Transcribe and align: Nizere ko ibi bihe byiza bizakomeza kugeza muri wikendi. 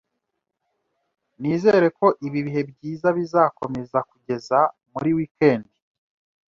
Nizere 1.39 1.87
ko 1.97 2.07
ibi 2.27 2.39
bihe 2.45 2.61
byiza 2.71 3.07
bizakomeza 3.17 3.97
kugeza 4.09 4.57
muri 4.93 5.09
wikendi. 5.17 5.71